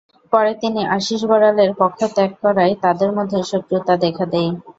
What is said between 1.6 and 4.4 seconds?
পক্ষ ত্যাগ করায় তাঁদের মধ্যে শত্রুতা দেখা